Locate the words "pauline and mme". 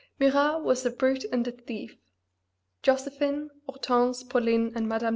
4.23-5.07